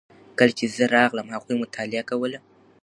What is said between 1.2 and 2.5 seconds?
هغوی مطالعه کوله.